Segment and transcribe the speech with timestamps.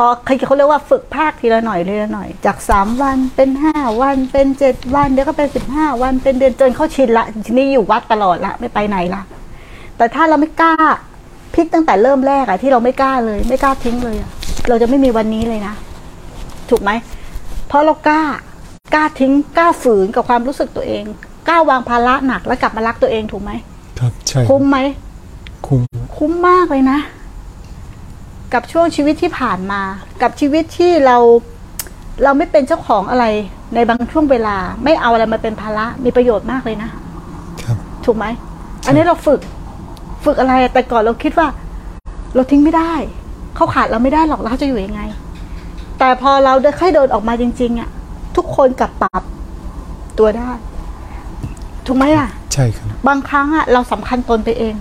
[0.00, 0.08] พอ
[0.46, 9.22] เขาเรียกว่าฝึกภาคทีละหน่อยทีละหน่อย จากสามวันเป็นห้าวันเป็นเจ็ดวันเดี๋ยวก็เป็นสิบห้าวันเป็นเดือนจนเขาชินละทีนี้อยู่วัดตลอดละไม่ไปไหนละ
[9.96, 10.74] แต่ถ้าเราไม่กล้า
[11.54, 14.30] พลิกตั้งแต่เริ่มแรกอะที่เราไม่กล้าเลย ไม่กล้าทิ้งเลยอะ
[14.68, 15.74] เราจะไม่มีวันนี้เลยนะ
[16.70, 16.90] ถูกไหม
[17.68, 18.22] เพราะเรากล้า
[18.94, 21.04] กล้าทิ้งกล้าฝืนกับความรู้สึกตัวเอง
[21.48, 23.52] กล้าวางภาระหนักแล้วกลับมารักตัวเองถูกไหม
[23.98, 24.78] ครับใช่คุ้มไหม
[25.66, 25.82] คุ้ม
[26.16, 26.98] คุ้มมากเลยนะ
[28.54, 29.80] กับช่วงชีวิตที่ผ่านมา
[30.22, 31.16] กับชีวิตที่เรา
[32.24, 33.24] เราไม่เป็นเจ้าของอะไร
[33.74, 36.90] ในบางช่วงเวลา ไม่เอาอะไรมาเป็นภาระมีประโยชน์มากเลยนะ
[37.64, 38.26] ครับ ถูกไหม
[38.86, 39.40] อันนี้เราฝึก
[40.24, 41.48] ฝึกอะไรแต่ก่อนเราคิดว่า
[42.34, 42.92] เราทิ้งไม่ได้
[43.56, 45.02] เขาขาดเราไม่ได้หรอกแล้วเขาจะอยู่ยังไง
[45.98, 47.88] แต่พอเราได้ค่อยเดินออกมาจริง ๆอะ่ะ
[48.36, 49.22] ทุกคนกลับปรับ
[50.18, 50.50] ตัวได้
[51.86, 54.74] ถูกไหมล่ะ ใช่ครับ บางครั้งอะเราสำคัญตนไปเอง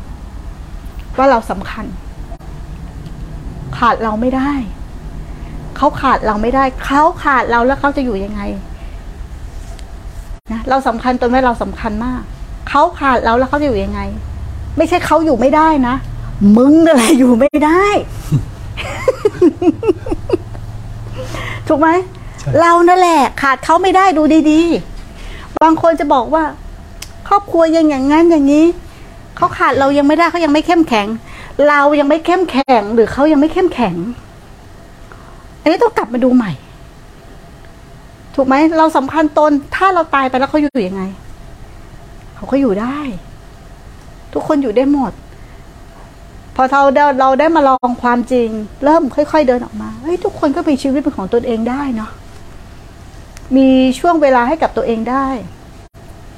[1.17, 1.85] ว่าเราสำคัญ
[3.77, 4.51] ขาดเราไม่ได้
[5.77, 8.41] เขาขาดเราไม่ได้ เขาขาดเราแล้วเขาจะอยู่ยังไง
[10.51, 12.21] นะเราสำคัญตนว่าเราสำคัญมาก
[12.69, 14.01] เขาขาดเราแล้วเขาจะอยู่ยังไง
[14.77, 15.95] ไม่ใช่เขาอยู่ไม่ได้นะ
[16.57, 17.85] มึงอะไรอยู่ไม่ได้
[21.67, 21.89] ถูกไหม
[22.39, 26.43] ใช่เรานั่นแหละ ขาดเขาไม่ได้ดูดีๆ บางคนจะบอกว่า
[27.27, 28.65] ครอบครัวยังอย่างนั้นอย่างนี้
[29.37, 31.07] เขาขาดเรายังไม่ได้เขายังไม่เข้มแข็ง
[31.69, 33.95] เรายังไม่เข้มแข็งหรือเขายังไม่เข้มแข็ง
[35.61, 36.51] อันนี้ต้องกลับมาดูใหม่
[38.35, 41.03] ถูกไหมเราสำคัญตนถ้าเราตายไปแล้วเขาอยู่ยังไง
[42.35, 42.99] เขาก็อยู่ได้
[44.33, 45.11] ทุกคนอยู่ได้หมด
[46.55, 46.81] พอเรา
[47.19, 48.49] เราได้มาลองความจริง
[48.83, 52.11] เริ่มค่อย ๆ เดินออกมาเฮ้ยทุกคนก็มีชีวิตเป็นของตนเองได้เนาะ
[53.57, 53.69] มี
[53.99, 55.27] ช่วงเวลาให้กับตัวเองได้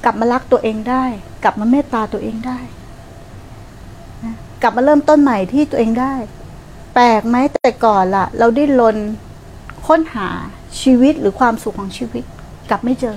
[0.04, 1.04] กลับมารักตัวเองได้
[1.44, 2.58] กลับมาเมตตาตัวเองได้
[4.62, 6.14] กลับมาเริ่มต้นใหม่ที่ตัวเองได้
[6.94, 8.96] แปลกไหมแต่ก่อนล่ะ เราดิ้นรน
[9.86, 10.28] ค้นหา
[10.80, 12.24] ชีวิตหรือความสุขของชีวิต
[12.70, 13.16] กลับไม่เจอ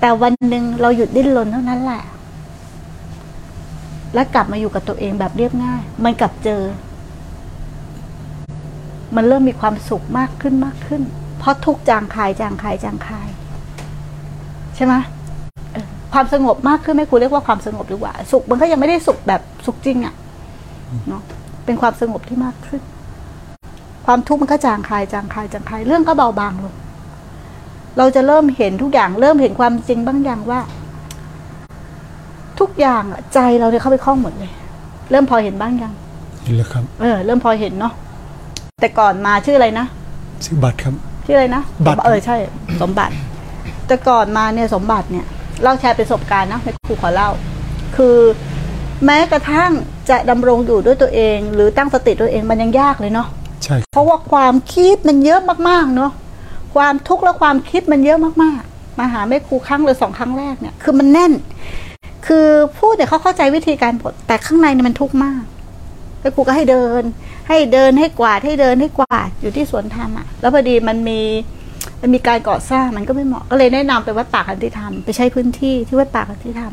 [0.00, 2.02] แต่วันหนึ่งเราหยุดดิ้นรนเท่านั้นแหละ
[4.14, 6.62] และกลับมาอยู่กับตัวเองแบบเรียบง่าย มันกลับเจอ
[9.16, 11.02] มันเริ่มมีความสุขมากขึ้นมากขึ้น
[11.38, 13.28] เพราะทุกจางคายจางคายจางคาย
[14.76, 14.94] ใช่ไหม
[16.12, 20.14] ความสงบมากขึ้นไม่ครูเรียกว่าความสงบดีกว่า สุขมันก็ยังไม่ได้สุขแบบสุขจริงอะ่ะ
[21.08, 21.22] เนาะ
[21.64, 22.82] เป็นความสงบที่มากขึ้น
[24.06, 26.74] ความทุกข์มันก็จางคายจางคายจางคายเรื่องก็เบาบางลง
[27.98, 30.60] เราจะเริ่มเห็นทุกอย่างเริ่มเห็นความจริงบางอย่างว่า
[32.60, 34.50] ทุกอย่างอะใจเราเนี่ยเข้าไปคล้องหมดเลย
[35.10, 35.92] เริ่มพอเห็นบ้างยัง
[36.44, 37.92] เห็นแล้วครับ เออ เริ่มพอเห็นเนาะ
[38.80, 39.86] แต่ก่อนมาชื่ออะไรนะ
[40.44, 40.94] ซื้อบัตรครับ
[41.26, 42.36] ชื่ออะไรนะบัตรเออใช่
[42.80, 43.14] สมบัติ
[43.86, 45.26] แต่ก่อนมาเนี่ยสมบัติเนี่ย
[45.62, 47.30] เล่าแชร์ประสบการณ์นะให้ครูขอเล่า
[47.96, 48.16] คือ
[49.04, 49.70] แม้กระทั่ง
[50.10, 53.28] จะดำรงอยู่ด้วยตัวเอง หรือตั้งสติตัวเองมันยังยากเลยเนาะ
[53.64, 56.12] ใช่เพราะว่าความคิดมันเยอะมากๆเนาะ
[56.74, 61.32] ความทุกข์และความคิดมันเยอะมากๆ มาหาแม่ครูครั้งหรือสองครั้งแรกเนี่ยคือมันแน่น
[62.26, 62.46] คือ
[62.78, 65.42] พูดเนี่ยเขาเข้าใจวิธีการบทแต่ข้างในเนี่ยมันทุกข์มาก
[66.20, 67.02] แม่ครูก็ให้เดิน
[67.48, 71.20] ให้เดินให้กวาดให้เดินให้กวาดอยู่ที่สวนธรรมอะแล้วพอดีมันมี
[72.00, 76.72] มันมีการก่อสร้างมันก็ไม่เหมาะก็เลยแนะนำไปวัดป่าคันธิธรรมไปใช้พื้นที่ที่วัดป่าคันธิธรรม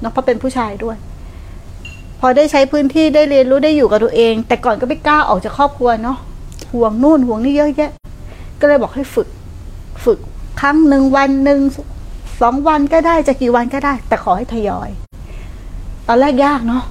[0.00, 0.96] เนาะเพราะเป็นผู้ชายด้วย
[2.20, 6.18] พอได้ใช้พื้นที่ได้เรียนรู้ได้อยู่กับตัวเอง แต่ก่อนก็ไม่กล้าออกจากครอบครัวเนาะ
[6.72, 7.90] ห่วงนู่นห่วงนี่เยอะแยะ
[8.60, 9.28] ก็เลยบอกให้ฝึก
[10.04, 10.18] ฝึก
[10.60, 11.60] ครั้งหนึ่งวันหนึ่ง
[12.42, 14.88] สองวันก็ได้จะกี่วันก็ได้ แต่ขอให้ทยอย
[16.08, 16.82] ตอนแรกยากเนาะ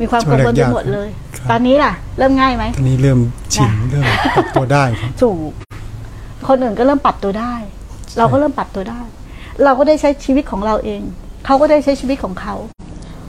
[0.00, 1.08] มีความกังวลไปหมดเลย
[1.50, 3.18] ตอนนี้ล่ะ เริ่มง่ายไหมตอนนี้เริ่ม
[3.54, 4.04] ชินนะเริ่ม
[4.36, 5.50] ปรับตัวได้ครับถูก
[6.48, 7.54] คนอื่นก็เริ่มปรับตัวได้
[8.18, 9.00] เราก็เริ่มปรับตัวได้
[9.64, 11.02] เราก็ได้ใช้ชีวิตของเราเอง
[11.44, 12.54] เขาก็ได้ใช้ชีวิตของเขา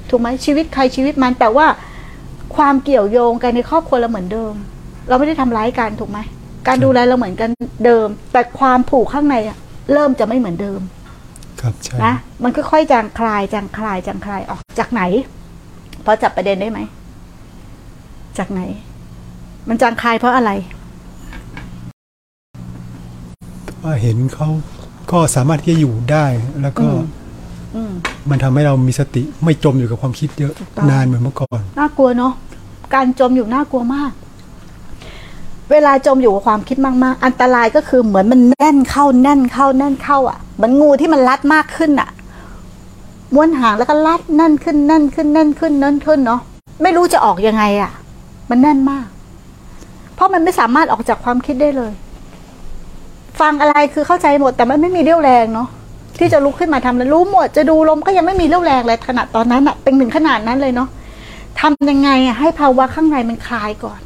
[0.09, 1.67] ถูกไหมชีวิตใครชีวิตมันแต่ว่า
[2.55, 4.53] ความเกี่ยวโยงกันในครอบครัวเราเหมือนเดิม
[5.07, 6.19] เราไม่ได้ทำร้ายกันถูกไหม
[6.67, 7.49] การดูแลเราเหมือนกัน
[7.85, 9.57] เดิม แต่ความผูกข้างในอะ
[9.93, 10.81] เริ่มจะไม่เหมือนเดิม
[11.61, 15.01] ครับใช่นะมันค่อยๆจางคลายจางคลายจางคลายออกจากไหน
[16.05, 16.79] พอจับประเด็นได้ไหม
[18.37, 18.61] จากไหน
[19.69, 20.51] มันจางคลายเพราะอะไร
[23.83, 24.49] ว่าเห็นเขา
[25.11, 26.25] ก็สามารถที่จะอยู่ได้
[26.61, 26.87] แล้วก็อื
[27.69, 27.91] มอืม
[28.29, 32.33] มันทำให้เรามีสติไม่จมอยู่กับความคิดเยอะถูกต้องนานเหมือนเมื่อก่อน น่ากลัวเนาะ
[32.93, 34.11] การจมอยู่น่ากลัวมาก
[35.71, 42.09] เวลาจมอยู่กับความคิดมากๆ อันตรายก็คือเหมือนมันแน่นเข้าแน่นเข้าแน่นเข้าอะเหมือนงูที่มันรัดมากขึ้นอะ
[43.33, 46.41] ม้วนหางแล้วก็รัดแน่นขึ้นแน่นขึ้นแน่นขึ้นแน่นขึ้นเนาะ
[46.81, 47.91] ไม่รู้จะออกยังไงอะ
[48.49, 49.05] มันแน่นมาก
[50.15, 51.91] เพราะมันไม่สามารถออกจากความคิดได้เลย
[53.39, 55.67] ฟังอะไรคือเข้าใจหมดแต่มันไม่มีเรี่ยวแรงเนาะ
[56.19, 60.89] ที่จะลุกขึ้นมาทำแล้วรู้หมดจะดูลมก็ยังไม่มีเรี่ยวแรงเลยขนาดตอนนั้นอะเป็นถึงขนาดนั้นเลยเนาะ
[61.59, 64.01] ทำยังไงอะให้ภาวะข้างในมันคลายก่อน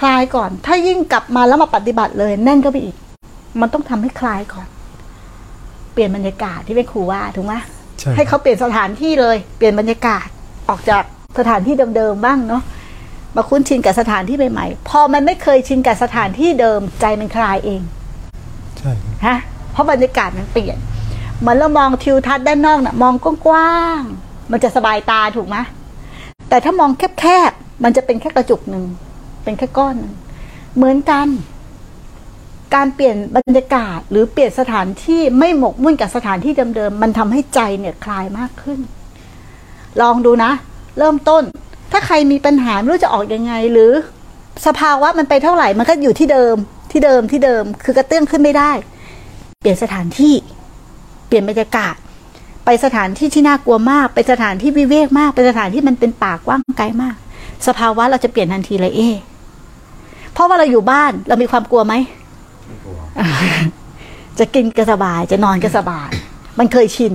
[0.00, 2.96] คลายก่อน ถ้ายิ่งกลับมาแล้วมาปฏิบัติเลยแน่นก็ไปอีก
[3.60, 4.66] มันต้องทำให้คลายก่อน
[5.92, 7.54] เปลี่ยนบรรยากาศที่เป็นครูว่าถูกไหม
[7.98, 10.26] ใช่ให้เขาเปลี่ยนสถานที่เลย เปลี่ยนบรรยากาศ
[10.68, 11.02] ออกจาก
[11.38, 12.62] สถานที่เดิมๆบ้างเนาะ
[13.36, 17.80] มาคุ้นชินกับสถานที่ใหม่ๆ พอมันไม่เคยชินกับสถานที่เดิมใจมันคลายเอง
[18.78, 19.38] ใช่ครับฮะ
[19.72, 20.76] เพราะบรรยากาศมันเปลี่ยน
[21.38, 23.14] เหมือนเรามองทิวทัศน์ด้านนอกน่ะมอง
[23.46, 25.56] กว้างๆมันจะสบายตาถูกไหม
[26.48, 26.90] แต่ถ้ามอง
[27.20, 28.84] แคบๆมันจะเป็นแค่กระจุกหนึ่ง
[29.44, 30.14] เป็นแค่ก้อนหนึ่ง
[30.76, 31.28] เหมือนกัน
[32.74, 38.78] การเปลี่ยนบรรยากาศหรือเปลี่ยนสถานที่ไม่หมกมุ่นกับสถานที่เดิมๆมันทำให้ใจเนี่ยคลายมากขึ้น
[40.00, 40.52] ลองดูนะ
[40.98, 41.42] เริ่มต้น
[41.92, 43.92] ถ้าใครมีปัญหาไม่รู้จะออกยังไงหรือ
[44.66, 46.56] สภาวะมันไปเท่าไหร่มันก็อยู่ที่เดิม
[46.92, 48.72] ที่เดิมที่เดิม คือกระเตื้องขึ้นไม่ได้
[49.62, 50.34] เปลี่ยนสถานที่
[51.26, 51.94] เปลี่ยนบรรยากาศ
[52.64, 57.16] ไปสถานที่ที่น่ากลัวมาก ไปสถานที่วิเวกมาก ไปสถานที่มันเป็นป่ากว้างไกลมาก
[57.66, 59.00] สภาวะเราจะเปลี่ยนทันทีเลยเอ
[60.32, 61.94] เพราะว่าเราอยู่บ้านเรามีความกลัวไหม
[64.38, 66.08] จะกินก็สบาย จะนอนก็สบาย
[66.58, 67.12] มันเคยชิน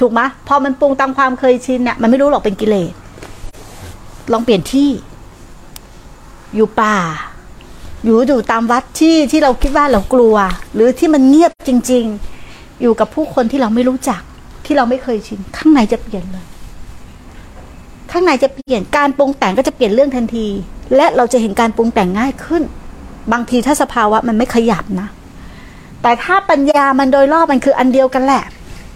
[0.00, 2.92] ถูกไหมพอมันปรุงตามความเคยชินเนี่ยมันไม่รู้หรอกเป็นกิเลส
[4.32, 4.88] ลองเปลี่ยนที่
[6.54, 6.96] อยู่ป่า
[8.04, 10.36] อยู่อยู่ตามวัดที่ที่เราคิดว่าเรากลัว
[10.74, 12.04] หรือที่มันเงียบจริง
[12.42, 14.20] ๆ อยู่กับผู้คนที่เราไม่รู้จัก
[14.64, 16.46] ที่เราไม่เคยชินข้างในจะเปลี่ยนเลย
[18.10, 20.46] ข้างในจะเปลี่ยนการปรุงแต่งก็จะเปลี่ยนเรื่องทันที
[20.96, 22.62] และเราจะเห็นการปรุงแต่งง่ายขึ้น
[23.32, 25.08] บางทีถ้าสภาวะมันไม่ขยับนะ
[26.02, 28.44] แต่ถ้าปัญญามันโดยรอบมันคืออันเดียวกันแหละ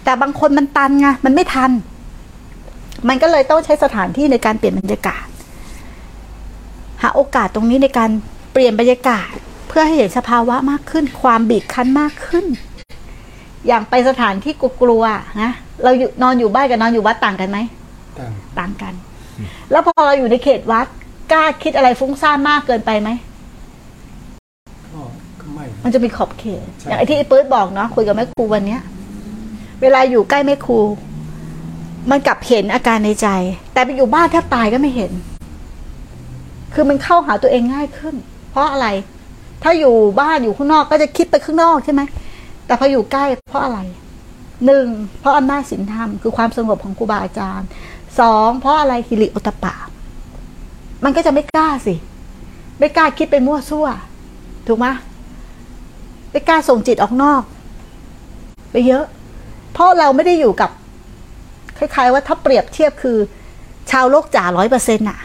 [0.03, 1.71] แต่บางคนมันตันไงมันไม่ทัน
[3.07, 5.25] มันก็เลยต้องใช้สถานที่ในการเปลี่ยนบรรยากาศ
[7.01, 8.09] หาโอกาสตรงนี้ในการ
[8.51, 9.33] เปลี่ยนบรรยากาศ
[9.67, 12.45] เพื่อให้เห็นสภาวะมากขึ้น ความบีบคั้นมากขึ้น
[13.67, 15.51] อย่างไปสถานที่กลัวๆนะ
[15.83, 17.59] เราอยู่นอนอยู่บ้านกับนอนอยู่วัดต่างกันไหม
[18.19, 18.93] ต่างต่างกัน
[19.71, 20.87] แล้วพอเราอยู่ในเขตวัด
[21.31, 23.09] กล้าคิดอะไรฟุ้งซ่านมากเกินไปไหม
[24.91, 25.01] ก็
[25.41, 28.81] ก็ไม่นะมันจะมีขอบเขตใช่อย่างไอ้ที่ไอ้เปิร์ดบอกเนาะคุยกับแม่ครูวันเนี้ย
[29.81, 30.79] เวลาอยู่ใกล้แม่ครู
[32.11, 33.27] มันกลับเห็นอาการในใจ
[33.73, 35.11] แต่ไปอยู่บ้านแทบตายก็ไม่เห็น
[36.73, 38.15] คือมันเข้าหาตัวเองง่ายขึ้น
[38.51, 38.87] เพราะอะไร
[39.63, 42.01] ถ้าอยู่บ้านอยู่ข้างนอกก็จะคิดไปข้างนอกใช่ไหม
[42.65, 43.79] แต่พออยู่ใกล้เพราะอะไร
[44.65, 44.87] หนึ่ง
[45.19, 47.67] เพราะอำนาจศีลธรรมคือความสงบของครูบาอาจารย์
[48.19, 49.75] สองเพราะอะไรฮิริโอตตปปะ
[51.03, 51.95] มันก็จะไม่กล้าสิ
[52.79, 53.87] ไม่กล้าคิดไปมั่วซั่ว
[54.67, 54.87] ถูกไหม
[56.31, 57.43] ไม่กล้าส่งจิตออกนอก
[58.71, 59.05] ไปเยอะ
[59.73, 60.69] เพราะเราไม่ได้อยู่กับ
[61.77, 63.17] คล้าย ๆ ว่าถ้าเปรียบเทียบคือ
[63.91, 65.19] ชาวโลกจ๋าร้อยเปอร์เซ็นต์อะ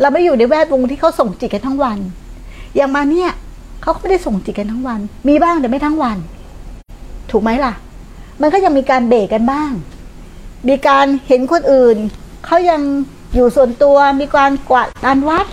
[0.00, 1.98] เราไม่อยู่ในแวดวงที่เขาส่งจิตกันทั้งวัน
[2.76, 3.30] อย่างมาเนี่ย
[3.82, 6.18] เขาก็ไม่ได้ส่งจิตกันทั้งวัน มีบ้างแต่ไม่ทั้งวัน
[7.30, 7.72] ถูกไหมล่ะ
[8.40, 9.72] มันก็ยังมีการเบรกกันบ้าง
[10.68, 11.96] มีการเห็นคนอื่น
[12.46, 12.80] เขายัง
[13.34, 15.46] อยู่ส่วนตัว มีการกวาดลานวัด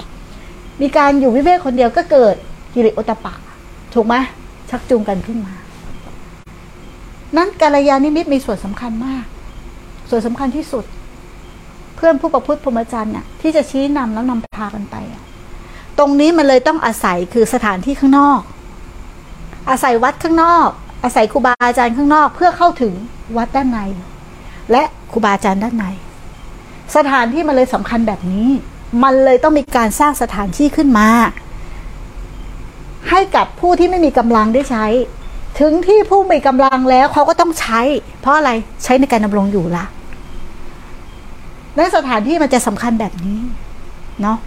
[0.82, 2.36] มีการอยู่วิเวกคนเดียวก็เกิด
[2.74, 3.34] กิริโอตปะ
[3.94, 4.16] ถูกไหม
[4.70, 5.54] ชักจูงกันขึ้นมา
[7.38, 9.26] นั้นกัลยาณมิตมีส่วนสำคัญมาก
[10.10, 10.86] ส่วนสำคัญที่สุด
[11.96, 14.96] เพื่อนผู้ประพฤติพรหมจรรย์น่ะที่จะชี้นำแล้วนำพากันไป
[15.98, 18.40] ตรงนี้มันเลยต้องอาศัยคือสถานที่ข้างนอก
[19.70, 20.70] อาศัยวัดข้างนอก
[21.04, 22.94] อาศัยครูบาอาจารย์ข้างนอก เพื่อเข้าถึง
[23.38, 23.80] วัดด้านใน
[24.72, 25.86] และครูบาอาจารย์ด้านใน
[26.96, 28.48] สถานที่มันเลยสำคัญแบบนี้
[29.04, 31.08] มันเลยต้องมีการสร้างสถานที่ขึ้นมา
[33.10, 34.86] ให้กับผู้ที่ไม่มีกำลังได้ใช้
[35.60, 37.82] ถึงที่ผู้มีกำลังแล้วเขาก็ต้องใช้
[38.22, 38.52] เพราะอะไร
[38.84, 39.86] ใช้ในการดำรงอยู่ละ
[41.76, 43.40] และสถานที่มันจะสำคัญแบบนี้
[44.22, 44.38] เนาะ